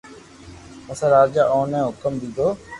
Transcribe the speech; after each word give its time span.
پسي 0.85 1.05
راجا 1.15 1.43
اوني 1.53 1.79
ھڪم 1.89 2.13
ديدو 2.21 2.47